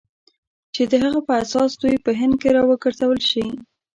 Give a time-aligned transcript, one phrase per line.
[0.73, 3.45] چې د هغه په اساس دوی په هند کې را وګرځول شي.